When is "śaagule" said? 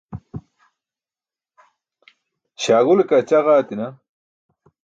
2.61-3.03